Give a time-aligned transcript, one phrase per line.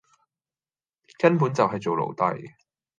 [1.19, 2.55] 根本就係做奴隸